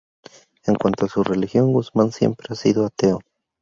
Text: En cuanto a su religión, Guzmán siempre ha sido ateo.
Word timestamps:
En 0.65 0.73
cuanto 0.73 1.05
a 1.05 1.09
su 1.09 1.23
religión, 1.23 1.71
Guzmán 1.73 2.11
siempre 2.11 2.47
ha 2.49 2.55
sido 2.55 2.87
ateo. 2.87 3.19